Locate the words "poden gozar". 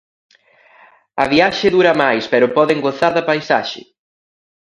2.57-3.11